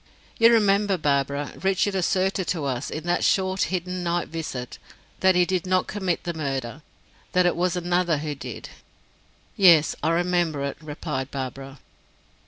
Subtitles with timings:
[0.39, 4.79] You remember, Barbara, Richard asserted to us, in that short, hidden night visit,
[5.19, 6.81] that he did not commit the murder;
[7.33, 8.69] that it was another who did?"
[9.55, 11.77] "Yes, I remember it," replied Barbara.